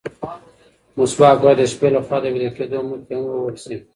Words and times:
مسواک 0.97 1.37
باید 1.43 1.57
د 1.61 1.63
شپې 1.71 1.87
له 1.95 1.99
خوا 2.05 2.17
د 2.21 2.25
ویده 2.33 2.49
کېدو 2.57 2.77
مخکې 2.89 3.13
هم 3.17 3.23
ووهل 3.27 3.55
شي. 3.63 3.75